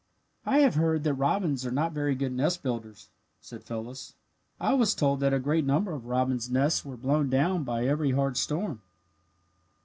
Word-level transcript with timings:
"I 0.47 0.61
have 0.61 0.73
heard 0.73 1.03
that 1.03 1.13
robins 1.13 1.63
are 1.63 1.69
not 1.71 1.91
very 1.91 2.15
good 2.15 2.31
nest 2.31 2.63
builders," 2.63 3.09
said 3.39 3.63
Phyllis. 3.63 4.15
"I 4.59 4.73
was 4.73 4.95
told 4.95 5.19
that 5.19 5.31
a 5.31 5.37
great 5.37 5.63
number 5.63 5.91
of 5.93 6.07
robins' 6.07 6.49
nests 6.49 6.83
were 6.83 6.97
blown 6.97 7.29
down 7.29 7.63
by 7.63 7.85
every 7.85 8.09
hard 8.09 8.35
storm." 8.35 8.81